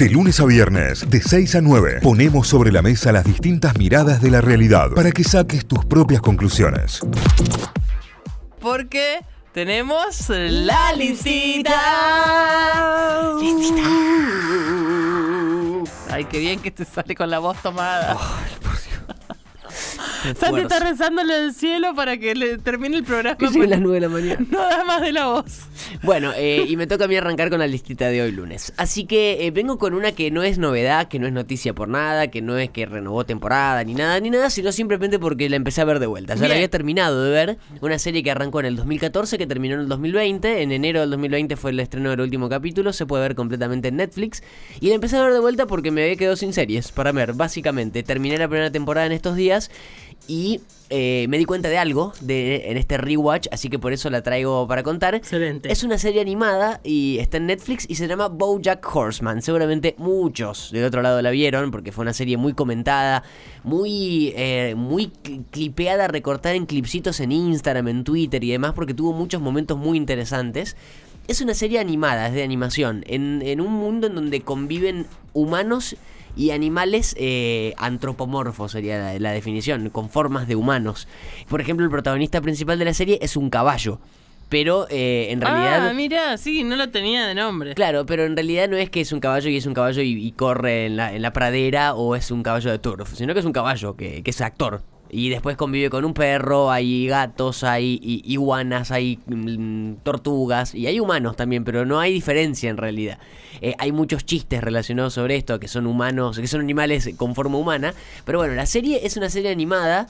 [0.00, 4.22] De lunes a viernes, de 6 a 9, ponemos sobre la mesa las distintas miradas
[4.22, 7.00] de la realidad para que saques tus propias conclusiones.
[8.62, 9.18] Porque
[9.52, 11.82] tenemos la listita.
[13.42, 13.82] Listita.
[16.10, 18.16] Ay, qué bien que te sale con la voz tomada.
[20.38, 23.36] Santi está rezándole al cielo para que le termine el programa.
[23.36, 24.46] Que lleguen las 9 de la mañana.
[24.50, 25.60] No da más de la voz.
[26.02, 28.72] Bueno, eh, y me toca a mí arrancar con la listita de hoy lunes.
[28.76, 31.88] Así que eh, vengo con una que no es novedad, que no es noticia por
[31.88, 35.56] nada, que no es que renovó temporada ni nada, ni nada, sino simplemente porque la
[35.56, 36.34] empecé a ver de vuelta.
[36.34, 37.58] Ya la había terminado de ver.
[37.80, 40.62] Una serie que arrancó en el 2014, que terminó en el 2020.
[40.62, 42.92] En enero del 2020 fue el estreno del último capítulo.
[42.92, 44.42] Se puede ver completamente en Netflix.
[44.80, 47.34] Y la empecé a ver de vuelta porque me había quedado sin series para ver,
[47.34, 48.02] básicamente.
[48.02, 49.70] Terminé la primera temporada en estos días
[50.26, 50.60] y
[50.90, 54.22] eh, me di cuenta de algo de, en este rewatch, así que por eso la
[54.22, 55.14] traigo para contar.
[55.14, 55.70] Excelente.
[55.70, 59.42] Es una serie animada y está en Netflix y se llama BoJack Horseman.
[59.42, 63.22] Seguramente muchos del otro lado la vieron porque fue una serie muy comentada,
[63.64, 68.94] muy, eh, muy cl- clipeada, recortada en clipsitos en Instagram, en Twitter y demás porque
[68.94, 70.76] tuvo muchos momentos muy interesantes.
[71.28, 75.94] Es una serie animada, es de animación, en, en un mundo en donde conviven humanos
[75.94, 75.98] y
[76.50, 81.08] animales eh, antropomorfos sería la, la definición, con formas de humanos.
[81.48, 84.00] Por ejemplo, el protagonista principal de la serie es un caballo,
[84.48, 85.88] pero eh, en realidad...
[85.88, 87.74] Ah, mira, sí, no lo tenía de nombre.
[87.74, 90.26] Claro, pero en realidad no es que es un caballo y es un caballo y,
[90.26, 93.40] y corre en la, en la pradera o es un caballo de turf, sino que
[93.40, 94.82] es un caballo que, que es actor.
[95.10, 101.00] Y después convive con un perro, hay gatos, hay iguanas, hay mm, tortugas y hay
[101.00, 103.18] humanos también, pero no hay diferencia en realidad.
[103.60, 107.58] Eh, hay muchos chistes relacionados sobre esto, que son humanos, que son animales con forma
[107.58, 107.94] humana.
[108.24, 110.06] Pero bueno, la serie es una serie animada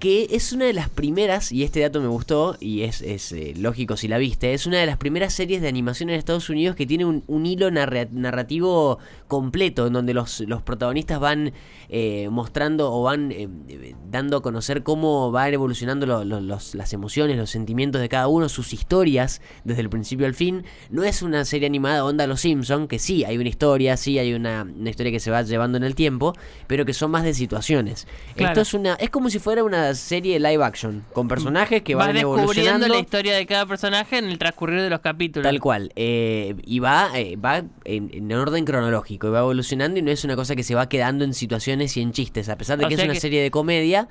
[0.00, 3.52] que es una de las primeras, y este dato me gustó, y es, es, eh,
[3.56, 6.74] lógico si la viste, es una de las primeras series de animación en Estados Unidos
[6.74, 11.52] que tiene un, un hilo narra- narrativo completo, en donde los, los protagonistas van
[11.90, 13.48] eh, mostrando o van eh,
[14.10, 18.26] dando a conocer cómo van evolucionando lo- lo- los- las emociones, los sentimientos de cada
[18.26, 20.64] uno, sus historias, desde el principio al fin.
[20.88, 24.32] No es una serie animada onda Los Simpson, que sí, hay una historia, sí, hay
[24.32, 26.32] una, una historia que se va llevando en el tiempo,
[26.66, 28.06] pero que son más de situaciones.
[28.34, 28.52] Claro.
[28.52, 32.06] Esto es una es como si fuera una serie live action con personajes que Vas
[32.06, 35.44] van descubriendo evolucionando la historia de cada personaje en el transcurrir de los capítulos.
[35.44, 40.02] tal cual eh, y va eh, va en, en orden cronológico y va evolucionando y
[40.02, 42.78] no es una cosa que se va quedando en situaciones y en chistes a pesar
[42.78, 44.08] de O que es una que- serie de comedia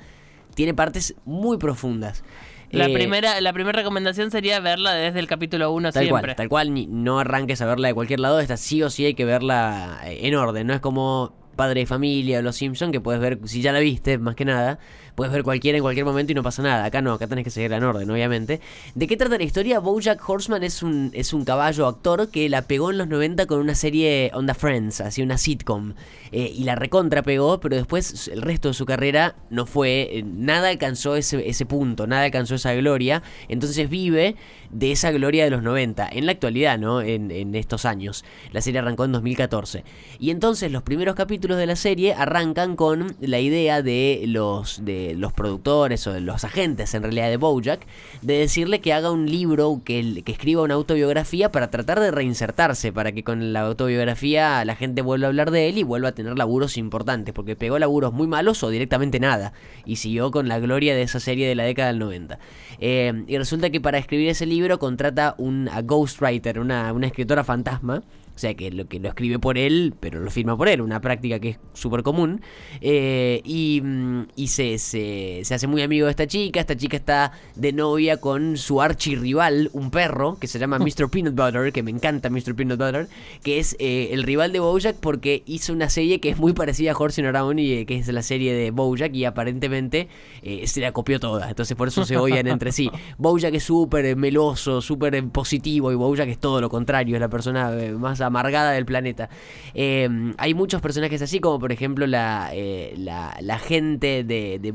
[0.55, 2.23] tiene partes muy profundas
[2.71, 6.21] La, Eh, primera, la primera recomendación sería verla desde el capítulo 1 Tal siempre.
[6.21, 9.05] cual, tal cual, ni- no arranques a verla de cualquier lado, esta sí o sí
[9.05, 13.01] hay que verla en orden, no es como Padre de Familia o Los Simpson que
[13.01, 14.79] puedes ver, si ya la viste, más que nada,
[15.15, 17.49] puedes ver cualquiera en cualquier momento y no pasa nada, acá no, acá tenés que
[17.49, 18.61] seguirla en orden, obviamente.
[18.95, 19.79] ¿De qué trata la historia?
[19.79, 23.59] Bojack Horseman es un, es un caballo actor que la pegó en los 90 con
[23.59, 25.95] una serie Onda Friends, así una sitcom,
[26.31, 30.23] eh, y la recontra pegó, pero después el resto de su carrera no fue, eh,
[30.23, 34.37] nada alcanzó ese, ese punto, nada alcanzó esa gloria, entonces vive
[34.71, 37.01] de esa gloria de los 90, en la actualidad, ¿no?
[37.01, 38.23] En, en estos años.
[38.53, 39.83] La serie arrancó en 2014.
[40.19, 45.13] Y entonces los primeros capítulos de la serie arrancan con la idea de los, de
[45.15, 47.85] los productores o de los agentes en realidad de Bojack
[48.21, 52.91] de decirle que haga un libro, que, que escriba una autobiografía para tratar de reinsertarse,
[52.91, 56.11] para que con la autobiografía la gente vuelva a hablar de él y vuelva a
[56.13, 59.53] tener laburos importantes, porque pegó laburos muy malos o directamente nada,
[59.85, 62.39] y siguió con la gloria de esa serie de la década del 90.
[62.79, 67.43] Eh, y resulta que para escribir ese libro contrata un a ghostwriter, una, una escritora
[67.43, 68.03] fantasma,
[68.39, 71.01] o sea que lo que lo escribe por él, pero lo firma por él, una
[71.01, 72.39] práctica que es súper común.
[72.79, 76.61] Eh, y mm, y se, se, se hace muy amigo de esta chica.
[76.61, 81.09] Esta chica está de novia con su archirrival, un perro, que se llama Mr.
[81.09, 82.55] Peanut Butter, que me encanta Mr.
[82.55, 83.09] Peanut Butter,
[83.43, 86.93] que es eh, el rival de Bojack porque hizo una serie que es muy parecida
[86.93, 90.07] a Horsing Around y eh, que es la serie de Bojack y aparentemente
[90.63, 91.49] se la copió toda.
[91.49, 92.89] Entonces por eso se odian entre sí.
[93.17, 97.69] Bojack es súper meloso, súper positivo y Bojack es todo lo contrario, es la persona
[97.97, 99.29] más amargada del planeta.
[99.73, 104.71] Eh, hay muchos personajes así, como por ejemplo la, eh, la, gente de, de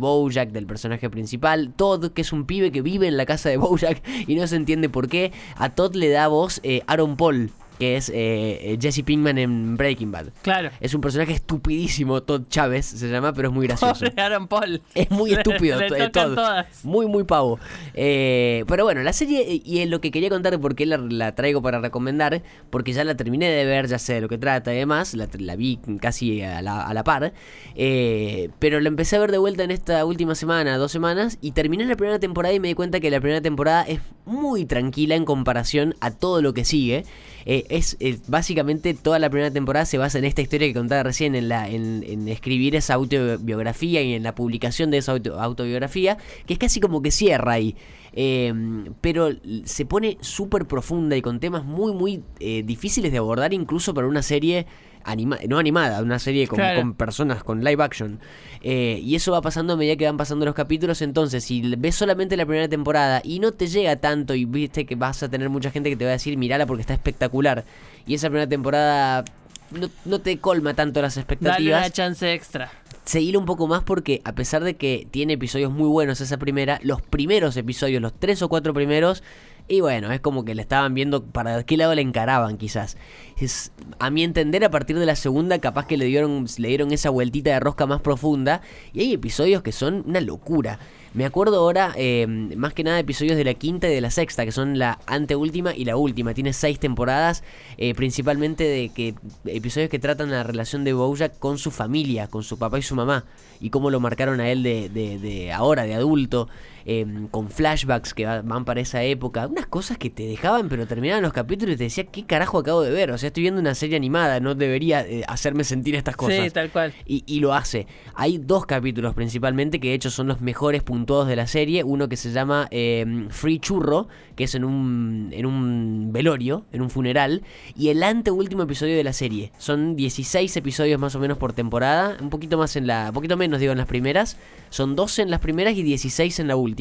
[0.53, 4.03] del personaje principal, Todd, que es un pibe que vive en la casa de Bojack
[4.27, 5.33] y no se entiende por qué.
[5.56, 9.76] A Todd le da voz eh, Aaron Paul, que es eh, eh, Jesse Pinkman en
[9.76, 10.26] Breaking Bad.
[10.43, 10.71] Claro.
[10.81, 14.05] Es un personaje estupidísimo, Todd Chávez se llama, pero es muy gracioso.
[14.06, 14.82] Pobre Aaron Paul.
[14.94, 16.35] Es muy Le- estúpido le to- tocan Todd.
[16.35, 16.85] todas.
[16.85, 17.59] Muy, muy pavo.
[17.94, 20.99] Eh, pero bueno, la serie, y es lo que quería contar de por qué la,
[20.99, 24.38] la traigo para recomendar, porque ya la terminé de ver, ya sé de lo que
[24.38, 27.32] trata y demás, la, la vi casi a la, a la par,
[27.75, 31.53] eh, pero la empecé a ver de vuelta en esta última semana, dos semanas, y
[31.53, 35.15] terminé la primera temporada y me di cuenta que la primera temporada es muy tranquila
[35.15, 37.05] en comparación a todo lo que sigue.
[37.46, 41.02] Eh, es eh, básicamente toda la primera temporada se basa en esta historia que contaba
[41.02, 45.38] recién, en, la, en, en escribir esa autobiografía y en la publicación de esa auto-
[45.41, 47.76] autobiografía, que es casi como que cierra ahí.
[48.17, 48.55] Eh,
[49.00, 49.31] pero
[49.64, 54.06] se pone súper profunda y con temas muy, muy eh, difíciles de abordar, incluso para
[54.06, 54.67] una serie
[55.05, 56.81] anima no animada, una serie con, Claro.
[56.81, 58.19] con personas, con live action.
[58.62, 61.03] Eh, y eso va pasando a medida que van pasando los capítulos.
[61.03, 64.97] Entonces, si ves solamente la primera temporada y no te llega tanto y viste que
[64.97, 67.65] vas a tener mucha gente que te va a decir, mirala porque está espectacular.
[68.06, 69.25] Y esa primera temporada
[69.71, 72.71] no, no te colma tanto las Dale expectativas una chance extra.
[73.05, 76.79] seguir un poco más porque a pesar de que tiene episodios muy buenos esa primera,
[76.83, 79.23] los primeros episodios, los tres o cuatro primeros,
[79.67, 82.99] y bueno, es como que le estaban viendo para qué lado le encaraban quizás.
[83.39, 86.93] Es, a mi entender, a partir de la segunda, capaz que le dieron, le dieron
[86.93, 88.61] esa vueltita de rosca más profunda,
[88.93, 90.79] y hay episodios que son una locura.
[91.15, 94.45] Me acuerdo ahora, eh, más que nada, episodios de la quinta y de la sexta,
[94.45, 96.35] que son la anteúltima y la última.
[96.35, 97.45] Tiene seis temporadas,
[97.79, 99.15] eh, principalmente de que
[99.47, 102.97] episodios que tratan la relación de Bojack con su familia, con su papá y su
[102.97, 103.25] mamá,
[103.61, 106.49] y cómo lo marcaron a él de ahora, de adulto,
[106.87, 109.47] eh, con flashbacks que va- van para esa época.
[109.47, 112.83] Unas cosas que te dejaban, pero terminaban los capítulos y te decía, ¿qué carajo acabo
[112.83, 113.11] de ver?
[113.11, 116.45] O sea, estoy viendo una serie animada, no debería eh, hacerme sentir estas cosas.
[116.45, 116.93] Sí, tal cual.
[117.07, 117.87] Y, y lo hace.
[118.15, 121.85] Hay dos capítulos principalmente que de hecho son los mejores puntuados de la serie.
[121.85, 126.83] Uno que se llama eh, Free Churro, que es en un, en un velorio, en
[126.83, 127.43] un funeral.
[127.77, 129.53] Y el anteúltimo episodio de la serie.
[129.59, 132.17] Son 16 episodios más o menos por temporada.
[132.21, 133.07] Un poquito más en la.
[133.09, 134.37] Un poquito menos digo en las primeras.
[134.71, 136.74] Son 12 en las primeras y 16 en la última.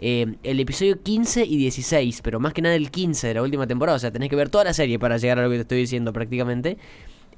[0.00, 3.66] Eh, el episodio 15 y 16, pero más que nada el 15 de la última
[3.66, 3.96] temporada.
[3.96, 5.78] O sea, tenés que ver toda la serie para llegar a lo que te estoy
[5.78, 6.78] diciendo prácticamente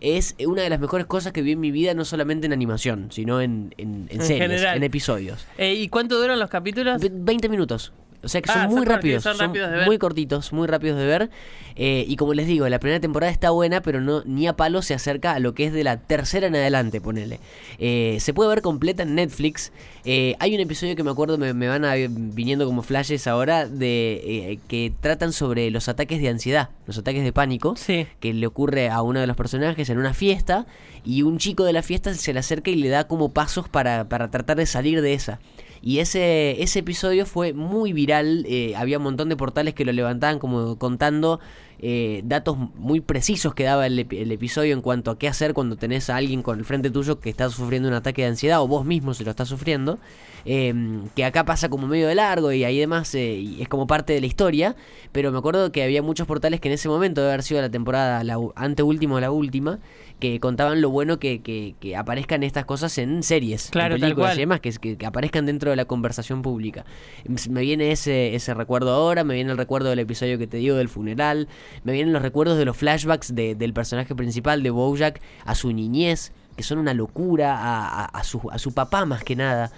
[0.01, 3.07] es una de las mejores cosas que vi en mi vida, no solamente en animación,
[3.13, 4.77] sino en, en, en En series, general.
[4.77, 5.47] en episodios.
[5.59, 7.01] Eh, ¿Y cuánto duran los capítulos?
[7.01, 7.93] Ve- 20 minutos.
[8.25, 9.87] O sea que Ah, son son muy rápidos, rápidos, son son, rápidos de ver.
[9.87, 11.31] muy cortitos, muy rápidos de ver.
[11.75, 14.83] Eh, y como les digo, la primera temporada está buena, pero no ni a palo
[14.83, 17.41] se acerca a lo que es de la tercera en adelante, ponele.
[17.79, 19.73] Eh, se puede ver completa en Netflix.
[20.05, 23.67] Eh, hay un episodio que me acuerdo, me, me van a, viniendo como flashes ahora,
[23.67, 28.07] de que tratan sobre los ataques de ansiedad, los ataques de pánico Sí.
[28.21, 30.67] que le ocurre a uno de los personajes en una fiesta
[31.05, 34.09] y un chico de la fiesta se le acerca y le da como pasos para,
[34.09, 35.41] para tratar de salir de esa.
[35.83, 39.91] Y ese, ese episodio fue muy viral, eh, había un montón de portales que lo
[39.91, 41.41] levantaban como contando
[41.85, 45.75] eh, datos muy precisos que daba el, el episodio en cuanto a qué hacer cuando
[45.77, 48.69] tenés a alguien con el frente tuyo que está sufriendo un ataque de ansiedad o
[48.69, 49.99] vos mismo se lo estás sufriendo,
[50.45, 50.73] eh,
[51.17, 54.13] que acá pasa como medio de largo y ahí demás eh, y es como parte
[54.13, 54.77] de la historia,
[55.11, 57.71] pero me acuerdo que había muchos portales que en ese momento, debe haber sido la
[57.71, 59.81] temporada la anteúltima o la última,
[60.21, 64.11] que contaban lo bueno que, que, que aparezcan estas cosas en series, Claro, en tal
[64.11, 64.39] películas cual.
[64.39, 66.85] y demás, que aparezcan dentro de la conversación pública.
[67.51, 70.77] Me viene ese, ese recuerdo ahora, me viene el recuerdo del episodio que te digo
[70.77, 71.49] del funeral,
[71.85, 75.73] me vienen los recuerdos de los flashbacks de- del personaje principal de Bojack a su
[75.73, 79.71] niñez, que son una locura, a, a- su, a su papá más que nada.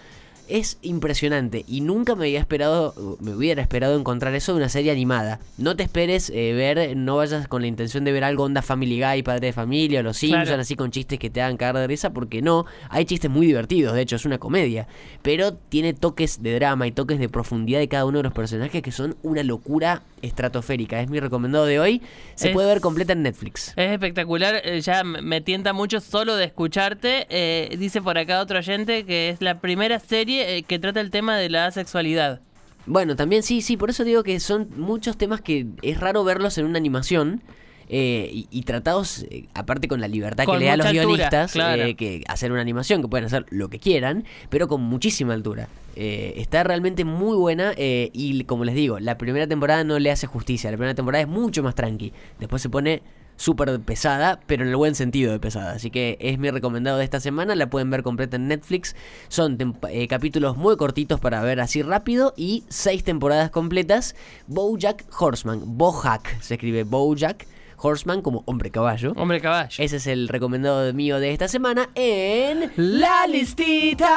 [0.48, 4.92] Es impresionante y nunca me había esperado, me hubiera esperado encontrar eso de una serie
[4.92, 5.40] animada.
[5.56, 9.00] No te esperes eh, ver, no vayas con la intención de ver algo onda Family
[9.00, 10.60] Guy, Padre de Familia o Los Simpsons, Claro.
[10.60, 13.94] así con chistes que te hagan cagar de risa, porque no, hay chistes muy divertidos,
[13.94, 14.86] de hecho es una comedia,
[15.22, 18.82] pero tiene toques de drama y toques de profundidad de cada uno de los personajes
[18.82, 21.00] que son una locura estratosférica.
[21.00, 22.02] Es mi recomendado de hoy,
[22.34, 23.72] se Es- puede ver completa en Netflix.
[23.76, 27.26] Es espectacular, eh, ya me tienta mucho solo de escucharte.
[27.30, 31.10] Eh, dice por acá otro oyente que es la primera serie eh, que trata el
[31.10, 32.40] tema de la asexualidad.
[32.86, 36.58] Bueno, también sí, sí, por eso digo que son muchos temas que es raro verlos
[36.58, 37.42] en una animación.
[37.88, 40.86] eh, y, y tratados, eh, aparte con la libertad Con que le da a los
[40.86, 41.82] altura, guionistas, claro.
[41.82, 45.68] eh, que hacer una animación, que pueden hacer lo que quieran, pero con muchísima altura.
[45.96, 50.68] Está realmente muy buena y como les digo, la primera temporada no le hace justicia,
[50.72, 53.00] la primera temporada es mucho más tranqui, después se pone
[53.36, 55.72] súper pesada, pero en el buen sentido de pesada.
[55.72, 57.54] Así que es mi recomendado de esta semana.
[57.54, 58.94] La pueden ver completa en Netflix.
[59.28, 59.58] Son
[59.90, 64.14] eh, capítulos muy cortitos para ver así rápido y seis temporadas completas.
[64.46, 65.60] Bojack Horseman.
[65.64, 69.12] Bojack se escribe Bojack Horseman como hombre caballo.
[69.16, 69.82] Hombre caballo.
[69.82, 74.12] Ese es el recomendado mío de esta semana en La Listita.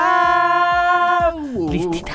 [1.69, 2.13] Listita.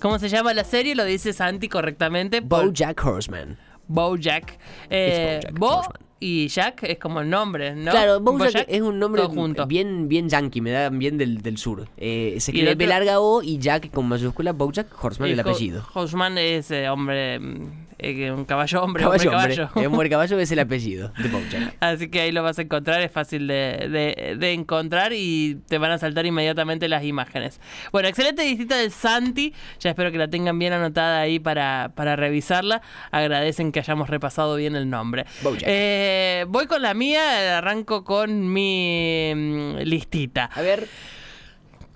[0.00, 0.94] ¿Cómo se llama la serie?
[0.94, 2.40] Lo dice Santi correctamente.
[2.40, 3.58] Bojack Horseman.
[3.86, 4.58] Bojack.
[4.90, 6.05] Eh, Bojack Bo Horseman.
[6.18, 7.90] Y Jack es como el nombre, ¿no?
[7.90, 9.22] Claro, Bojack, es un nombre
[9.66, 11.88] bien bien yankee, me da bien del, del sur.
[11.98, 15.42] Eh, se el escribe B larga O y Jack con mayúscula, Bojack Horseman el Ho-
[15.42, 15.86] apellido.
[15.92, 19.56] Horseman es eh, hombre, mm, eh, un caballo hombre, Caballo, hombre hombre.
[19.56, 19.80] caballo.
[19.82, 21.74] Eh, Hombre caballo es el apellido de Bojack.
[21.80, 25.76] Así que ahí lo vas a encontrar, es fácil de, de- de encontrar y te
[25.78, 27.60] van a saltar inmediatamente las imágenes.
[27.92, 32.16] Bueno, excelente visita del Santi, ya espero que la tengan bien anotada ahí para, para
[32.16, 32.80] revisarla.
[33.10, 35.26] Agradecen que hayamos repasado bien el nombre.
[35.42, 35.64] Bojack.
[36.08, 40.44] Eh, voy con la mía, arranco con mi mm, listita.
[40.44, 40.86] A ver,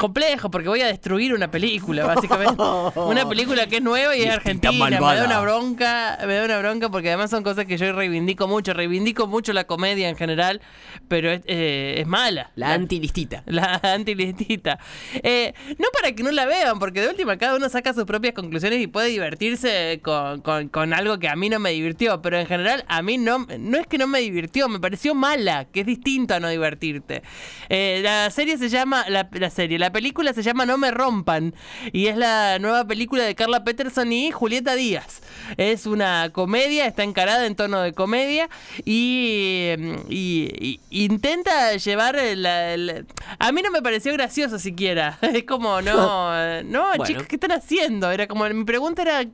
[0.00, 2.54] Complejo, porque voy a destruir una película, básicamente.
[2.97, 4.87] una película que es nueva y es argentina.
[4.88, 8.49] Me da una bronca, me da una bronca porque además son cosas que yo reivindico
[8.49, 8.73] mucho.
[8.73, 10.62] Reivindico mucho la comedia en general,
[11.09, 12.50] pero es, eh, es mala.
[12.57, 13.42] la antilistita.
[13.45, 14.78] La antilistita.
[15.23, 18.33] Eh, no para que no la vean, porque de última cada uno saca sus propias
[18.33, 22.23] conclusiones y puede divertirse con, con- con algo que a mí no me divirtió.
[22.23, 25.66] Pero en general a mí no, no es que no me divirtió, me pareció mala,
[25.66, 27.23] que es distinto a no divertirte.
[27.69, 31.54] Eh, la serie se llama, la, la serie, la película se llama No me rompan
[31.92, 35.23] y es la nueva película de Carla Peterson y Julieta Díaz.
[35.56, 38.49] Es una comedia, está encarada en tono de comedia
[38.85, 39.68] y,
[40.09, 43.04] y- y intenta llevar la, la-
[43.38, 45.18] A mí no me pareció gracioso siquiera.
[45.40, 47.04] Es como, no, no, Bueno.
[47.04, 48.11] chicos, ¿qué están haciendo?
[48.11, 49.25] Era como, mi pregunta era...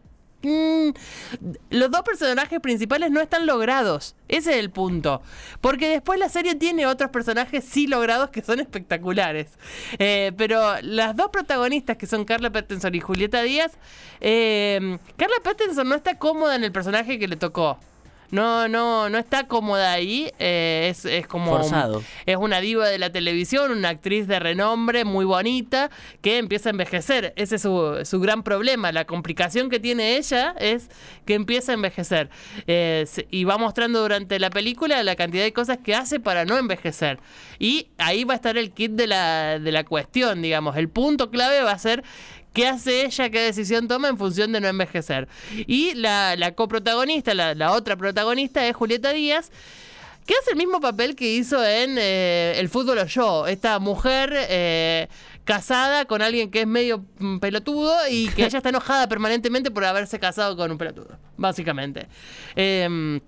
[0.46, 0.90] mm,
[1.70, 4.14] los dos personajes principales no están logrados.
[4.28, 5.22] Ese es el punto.
[5.60, 9.58] Porque después la serie tiene otros personajes sí logrados que son espectaculares.
[9.98, 13.72] Eh, pero las dos protagonistas, que son Carla Pattinson y Julieta Díaz,
[14.20, 17.78] eh, Carla Pattinson no está cómoda en el personaje que le tocó.
[18.30, 20.32] No, no, no está cómoda ahí.
[20.38, 21.52] eh, es, es como.
[21.56, 22.02] Forzado.
[22.26, 25.90] Es una diva de la televisión, una actriz de renombre, muy bonita,
[26.20, 27.32] que empieza a envejecer.
[27.36, 28.92] Ese es su, su gran problema.
[28.92, 30.90] La complicación que tiene ella es
[31.24, 32.30] que empieza a envejecer.
[32.66, 36.58] Eh, y va mostrando durante la película la cantidad de cosas que hace para no
[36.58, 37.20] envejecer.
[37.58, 40.76] Y ahí va a estar el kit de la, de la cuestión, digamos.
[40.76, 42.02] El punto clave va a ser
[42.56, 43.28] ¿Qué hace ella?
[43.28, 45.28] ¿Qué decisión toma en función de no envejecer?
[45.66, 49.50] Y la, la coprotagonista, la, la otra protagonista es Julieta Díaz,
[50.24, 53.46] que hace el mismo papel que hizo en eh, El fútbol o yo.
[53.46, 55.08] Esta mujer eh,
[55.44, 59.84] casada con alguien que es medio mm, pelotudo y que ella está enojada permanentemente por
[59.84, 62.08] haberse casado con un pelotudo, básicamente.
[62.54, 63.20] Em,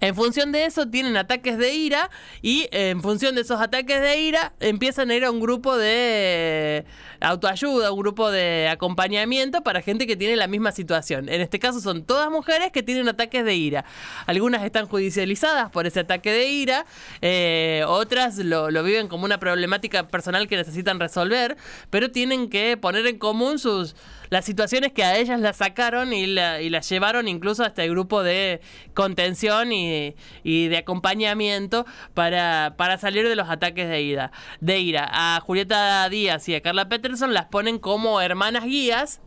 [0.00, 2.10] en función de eso tienen ataques de ira
[2.42, 6.84] y en función de esos ataques de ira empiezan a ir a un grupo de
[7.20, 11.28] autoayuda, un grupo de acompañamiento para gente que tiene la misma situación.
[11.28, 13.84] En este caso son todas mujeres que tienen ataques de ira.
[14.26, 16.86] Algunas están judicializadas por ese ataque de ira,
[17.20, 21.56] eh, otras lo, lo viven como una problemática personal que necesitan resolver,
[21.90, 23.96] pero tienen que poner en común sus
[24.30, 27.90] las situaciones que a ellas las sacaron y, la- y las llevaron incluso hasta el
[27.90, 28.60] grupo de
[28.94, 34.32] contención y, y de acompañamiento para, para salir de los ataques de ira.
[34.60, 35.08] De ira.
[35.10, 39.20] A Julieta Díaz y a Carla Peterson las ponen como hermanas guías.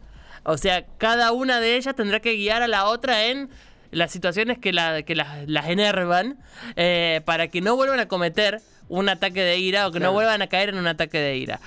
[0.43, 3.49] O sea, cada una de ellas tendrá que guiar a la otra en
[3.91, 6.37] las situaciones que, la, que las, las enervan
[6.77, 10.41] eh, para que no vuelvan a cometer un ataque de ira o que no vuelvan
[10.41, 11.59] a caer en un ataque de ira.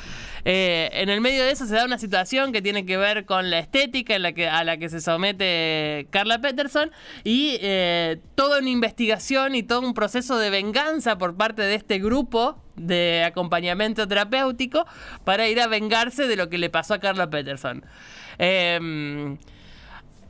[0.45, 3.49] Eh, en el medio de eso se da una situación que tiene que ver con
[3.49, 6.91] la estética en la que, a la que se somete Carla Peterson
[7.25, 11.99] y eh, toda una investigación y todo un proceso de venganza por parte de este
[11.99, 14.85] grupo de acompañamiento terapéutico
[15.25, 17.83] para ir a vengarse de lo que le pasó a Carla Peterson.
[18.37, 19.39] Em,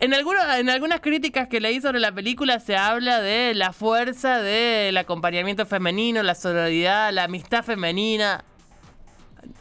[0.01, 4.41] en, alguna- en algunas críticas que leí sobre la película se habla de la fuerza
[4.43, 8.45] del acompañamiento femenino, la sororidad, la amistad femenina.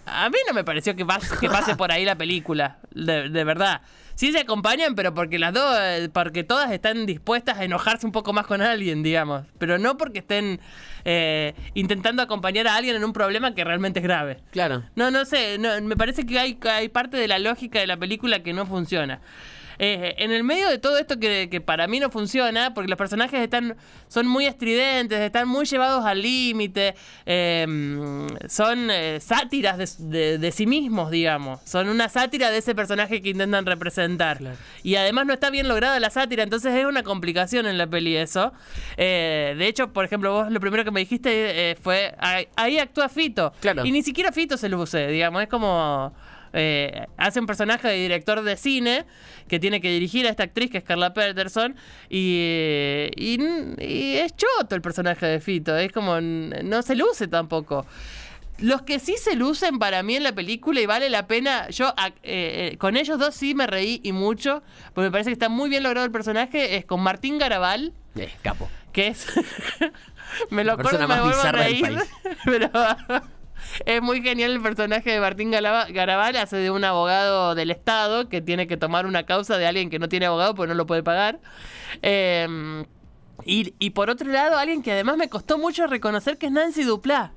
[0.06, 3.44] A mí no me pareció que pase, que pase por ahí la película, de, de
[3.44, 3.82] verdad.
[4.16, 8.12] Sí se acompañan, pero porque las dos, eh, porque todas están dispuestas a enojarse un
[8.12, 9.44] poco más con alguien, digamos.
[9.58, 10.60] Pero no porque estén
[11.04, 14.38] eh, intentando acompañar a alguien en un problema que realmente es grave.
[14.52, 14.84] Claro.
[14.96, 17.98] No, no sé, no, me parece que hay, hay parte de la lógica de la
[17.98, 19.20] película que no funciona.
[19.80, 22.98] Eh, en el medio de todo esto que, que para mí no funciona, porque los
[22.98, 23.75] personajes están
[24.08, 27.65] son muy estridentes, están muy llevados al límite, eh,
[28.50, 31.60] son eh, sátiras de, de- de sí mismos, digamos.
[31.65, 34.39] Son una sátira de ese personaje que intentan representar.
[34.84, 38.15] Y además no está bien lograda la sátira, entonces es una complicación en la peli
[38.15, 38.53] eso.
[38.98, 43.53] De hecho, por ejemplo, vos lo primero que me dijiste fue, ahí, ahí actúa Fito.
[43.62, 43.86] Claro.
[43.86, 46.13] Y ni siquiera Fito se luce, digamos, es como...
[46.53, 49.05] eh, hace un personaje de director de cine
[49.48, 51.75] que tiene que dirigir a esta actriz que es Carla Peterson
[52.10, 53.38] y, y,
[53.79, 57.86] y es choto el personaje de Fito, es como no se luce tampoco.
[58.60, 61.89] Los que sí se lucen para mí en la película y vale la pena, yo
[61.98, 62.13] eh,
[62.74, 64.62] eh, con ellos dos sí me reí y mucho,
[64.93, 68.29] porque me parece que está muy bien logrado el personaje, es con Martín Garabal, Eh,
[68.43, 68.69] capo.
[68.93, 69.25] que es...
[70.51, 71.98] me lo acuerdo me vuelvo a reír.
[72.45, 72.69] Pero
[73.86, 78.41] es muy genial el personaje de Martín Garabal, hace de un abogado del Estado que
[78.41, 81.03] tiene que tomar una causa de alguien que no tiene abogado porque no lo puede
[81.03, 81.39] pagar.
[82.01, 82.86] Eh,
[83.46, 86.84] y, y por otro lado, alguien que además me costó mucho reconocer que es Nancy
[86.84, 87.34] Duplá.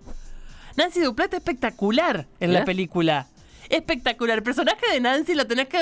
[0.76, 3.26] Nancy Duplá está espectacular en la película.
[3.68, 4.38] Espectacular.
[4.38, 5.78] El personaje de Nancy lo tenés que,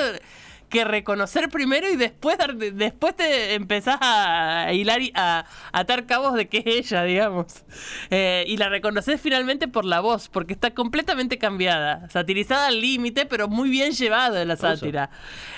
[0.74, 6.04] que reconocer primero y después, dar- después te empezás a hilar y a, a atar
[6.06, 7.64] cabos de que es ella, digamos.
[8.10, 12.08] Eh, y la reconoces finalmente por la voz, porque está completamente cambiada.
[12.10, 15.10] Satirizada al límite, pero muy bien llevado de la sátira.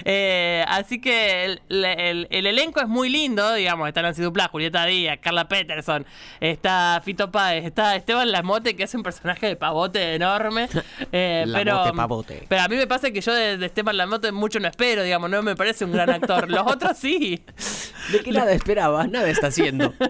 [0.05, 3.89] Eh, así que el, el- el elenco es muy lindo, digamos.
[3.89, 6.05] Está Nancy Duplá, Julieta Díaz, Carla Peterson,
[6.41, 10.69] está Fito Páez, está Esteban Lamote, que es un personaje de pavote enorme.
[11.13, 12.45] Eh, pero, pavote.
[12.49, 15.31] pero a mí me pasa que yo de, de Esteban Lamote mucho no espero, digamos,
[15.31, 16.51] no me parece un gran actor.
[16.51, 17.43] Los otros sí.
[18.13, 19.09] ¿De qué nada esperabas?
[19.11, 19.95] Nada está haciendo.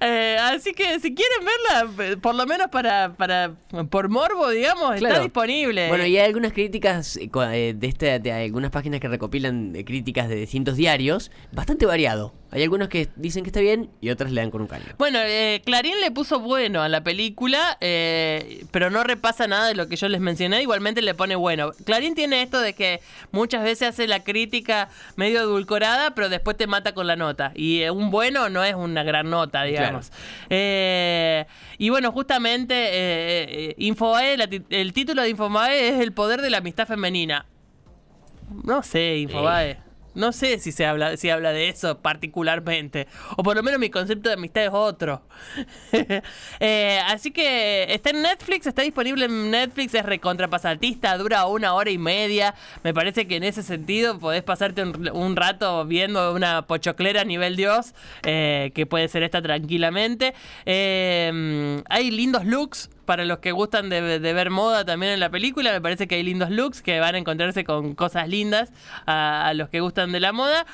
[0.00, 3.54] Eh, así que si quieren verla, eh, por lo menos para, para
[3.90, 5.88] por morbo, digamos, está disponible.
[5.88, 10.36] Bueno, y hay algunas críticas eh, de, este, de algunas páginas que recopilan críticas de
[10.36, 12.34] distintos diarios, bastante variado.
[12.52, 14.84] Hay algunos que dicen que está bien y otras le dan con un caño.
[14.98, 19.74] Bueno, eh, Clarín le puso bueno a la película, eh, pero no repasa nada de
[19.74, 21.72] lo que yo les mencioné, igualmente le pone bueno.
[21.84, 23.00] Clarín tiene esto de que
[23.32, 27.52] muchas veces hace la crítica medio edulcorada, pero después te mata con la nota.
[27.54, 30.12] Y eh, un bueno no es una gran nota, digamos.
[30.48, 31.46] Eh,
[31.78, 36.86] y bueno, justamente Infobae, la el título de Infobae es El poder de la amistad
[36.86, 37.46] femenina.
[38.64, 39.85] No sé, Infobae.
[40.16, 43.06] No sé si se habla, si habla de eso particularmente.
[43.36, 45.22] O por lo menos mi concepto de amistad es otro.
[46.58, 51.90] Eh, así que está en Netflix, está disponible en Netflix, es recontrapasatista, dura una hora
[51.90, 52.54] y media.
[52.82, 57.56] Me parece que en ese sentido podés pasarte un, rato viendo una pochoclera a nivel
[57.56, 60.34] Dios, eh, que puede ser esta tranquilamente.
[60.64, 65.30] Eh, hay lindos looks para los que gustan de, de ver moda también en la
[65.30, 68.70] película, me parece que hay lindos looks que van a encontrarse con cosas lindas
[69.06, 70.66] a, a los que gustan de la moda.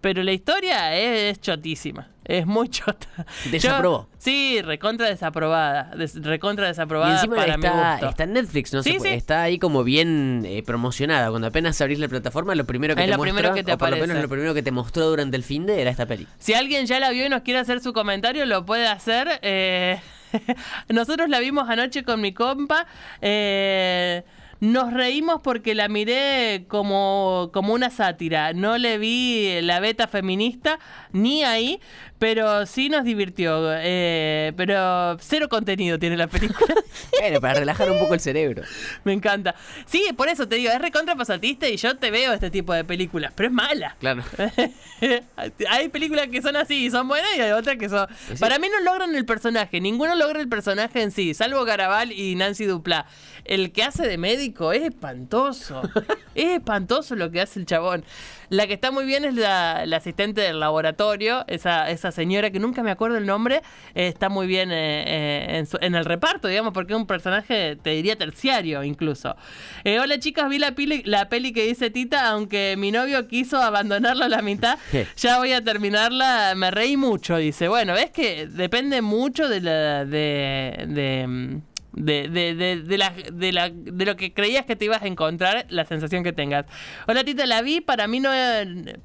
[0.00, 3.08] Pero la historia es, es chotísima, es muy chota.
[3.46, 4.08] Yo- Desaprobó.
[4.18, 7.66] sí, recontra desaprobada, des- recontra Y desaprobada encima para mi
[8.06, 8.84] está, en Netflix, ¿no?
[8.84, 9.16] Se Sí, puede- sí.
[9.16, 11.30] Está ahí como bien eh, promocionada.
[11.30, 13.72] Cuando apenas abrís la plataforma, lo primero que Es te lo muestra, primero que te
[13.72, 14.22] o por lo menos aparece.
[14.22, 16.28] lo primero que te mostró durante el fin de era esta peli.
[16.38, 19.40] Si alguien ya la vio y nos quiere hacer su comentario, lo puede hacer.
[19.42, 19.98] eh,
[20.88, 22.86] nosotros la vimos anoche con mi compa.
[23.20, 24.24] eh,
[24.60, 28.52] nos reímos porque la miré como, como una sátira.
[28.52, 30.78] No le vi la beta feminista
[31.12, 31.80] ni ahí,
[32.18, 33.60] pero sí nos divirtió.
[33.80, 36.74] eh, pero cero contenido tiene la película.
[37.20, 38.62] Bueno, para relajar un poco el cerebro.
[39.04, 39.54] Me encanta.
[39.86, 42.84] Sí, por eso te digo, es recontra pasatista y yo te veo este tipo de
[42.84, 43.96] películas, pero es mala.
[43.98, 44.22] Claro.
[45.68, 48.06] hay películas que son así y son buenas y hay otras que son...
[48.28, 48.34] Sí.
[48.38, 52.34] Para mí no logran el personaje, ninguno logra el personaje en sí, salvo Garabal y
[52.34, 53.06] Nancy Duplá.
[53.44, 55.82] El que hace de médico es espantoso.
[56.34, 58.04] es espantoso lo que hace el chabón.
[58.50, 62.58] La que está muy bien es la, la asistente del laboratorio, esa, esa señora que
[62.58, 63.62] nunca me acuerdo el nombre,
[63.94, 67.06] eh, está muy bien eh, eh, en, su- en el reparto, digamos, porque es un
[67.06, 69.36] personaje, te diría, terciario incluso.
[69.84, 73.60] Eh, hola chicas, vi la peli, la peli que dice Tita, aunque mi novio quiso
[73.62, 74.78] abandonarla a la mitad,
[75.16, 77.68] ya voy a terminarla, me reí mucho, dice.
[77.68, 80.04] Bueno, ves que depende mucho de la...
[80.04, 81.60] de, de mm,
[81.98, 85.06] de, de, de, de la, de, la- de lo que creías que te ibas a
[85.06, 86.66] encontrar, la sensación que tengas.
[87.06, 88.30] Hola Tita, la vi, para mí no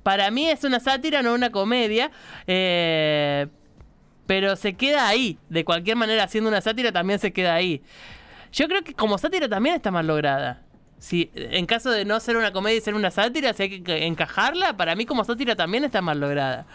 [0.04, 2.12] para mí es una sátira, no una comedia.
[2.48, 3.48] Eh,
[4.26, 5.38] pero se queda ahí.
[5.50, 7.82] De cualquier manera, haciendo una sátira también se queda ahí.
[8.54, 10.62] Yo creo que como sátira también está mal lograda.
[11.00, 14.06] Si, en caso de no ser una comedia y ser una sátira, si hay que
[14.06, 16.66] encajarla, para mí como sátira también está mal lograda.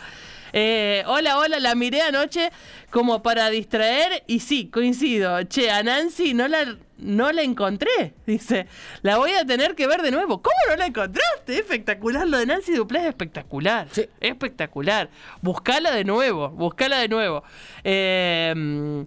[0.52, 2.50] Eh, hola, hola, la miré anoche
[2.90, 5.42] como para distraer y sí, coincido.
[5.44, 8.14] Che, a Nancy no la, no la encontré.
[8.26, 8.66] Dice,
[9.02, 10.42] la voy a tener que ver de nuevo.
[10.42, 11.58] ¿Cómo no la encontraste?
[11.58, 13.88] Espectacular, lo de Nancy Duplá es espectacular.
[13.92, 14.08] Sí.
[14.20, 15.10] Espectacular.
[15.42, 17.44] Buscala de nuevo, buscala de nuevo.
[17.84, 19.04] Eh,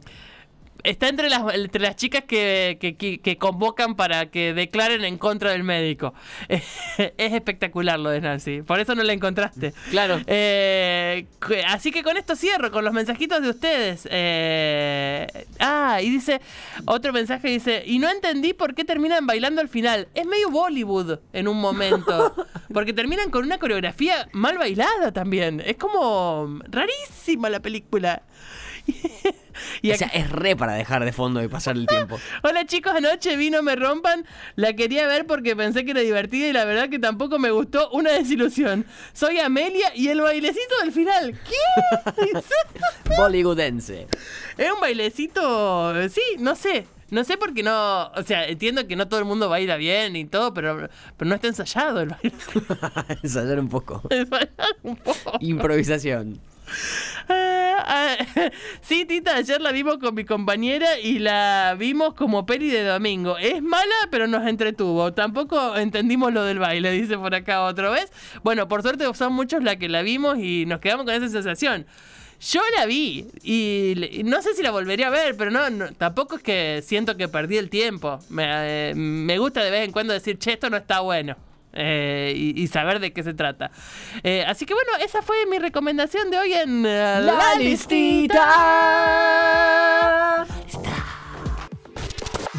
[0.83, 5.17] Está entre las, entre las chicas que, que- que- que convocan para que declaren en
[5.17, 6.13] contra del médico.
[6.47, 6.63] es
[7.17, 8.61] espectacular lo de Nancy.
[8.61, 9.73] Por eso no la encontraste.
[9.89, 10.19] Claro.
[10.27, 11.25] Eh,
[11.67, 14.07] así que con esto cierro, con los mensajitos de ustedes.
[14.11, 15.27] Eh,
[15.59, 16.41] ah, y dice,
[16.85, 20.07] otro mensaje dice, y no entendí por qué terminan bailando al final.
[20.13, 22.35] Es medio Bollywood en un momento.
[22.73, 25.61] Porque terminan con una coreografía mal bailada también.
[25.65, 28.23] Es como rarísima la película.
[29.81, 32.19] Y O sea, es re para dejar de fondo y pasar el tiempo.
[32.43, 34.25] Hola chicos, anoche vi No Me Rompan.
[34.55, 37.89] La quería ver porque pensé que era divertida y la verdad que tampoco me gustó.
[37.91, 38.85] Una desilusión.
[39.13, 41.39] Soy Amelia y el bailecito del final.
[41.43, 42.39] ¿Qué?
[43.17, 44.07] Bollywoodense.
[44.57, 46.09] es un bailecito.
[46.09, 46.85] Sí, no sé.
[47.09, 48.07] No sé por qué no.
[48.11, 51.35] O sea, entiendo que no todo el mundo baila bien y todo, pero, pero no
[51.35, 52.33] está ensayado el baile.
[53.21, 54.01] Ensayar un poco.
[54.83, 55.37] Un poco.
[55.41, 56.39] Improvisación.
[58.81, 63.37] Sí, Tita, ayer la vimos con mi compañera y la vimos como peli de domingo.
[63.37, 65.13] Es mala, pero nos entretuvo.
[65.13, 68.11] Tampoco entendimos lo del baile, dice por acá otra vez.
[68.43, 71.85] Bueno, por suerte son muchos la que la vimos y nos quedamos con esa sensación.
[72.41, 76.37] Yo la vi y no sé si la volvería a ver, pero no, no- tampoco
[76.37, 78.19] es que siento que perdí el tiempo.
[78.29, 78.45] Me,
[78.89, 81.35] eh, me gusta de vez en cuando decir, che, esto no está bueno.
[81.73, 83.71] Eh, y, y saber de qué se trata.
[84.23, 88.45] Eh, así que bueno, esa fue mi recomendación de hoy en eh, La, Listita.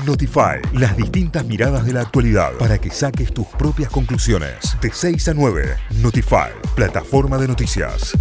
[0.07, 4.77] Notify, las distintas miradas de la actualidad para que saques tus propias conclusiones.
[4.81, 8.13] De 6 a 9, Notify, plataforma de noticias.